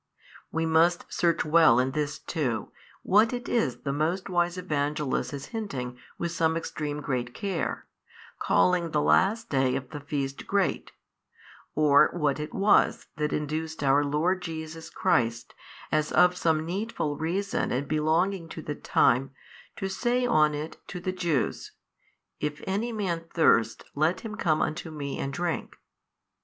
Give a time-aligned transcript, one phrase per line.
[0.51, 2.71] We must search well in this too,
[3.03, 7.85] what it is the most wise Evangelist is hinting with some extreme great care,
[8.39, 10.91] calling the last day of the feast great,
[11.75, 15.53] or what it was that induced our Lord Jesus Christ,
[15.91, 19.29] as of some needful reason and belonging to the time,
[19.75, 21.73] to say on it to the Jews,
[22.39, 25.75] If any man thirst let him come unto Me and drink.